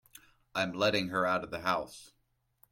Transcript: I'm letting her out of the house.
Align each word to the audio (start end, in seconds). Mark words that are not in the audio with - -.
I'm 0.55 0.73
letting 0.73 1.09
her 1.09 1.27
out 1.27 1.43
of 1.43 1.51
the 1.51 1.59
house. 1.59 2.11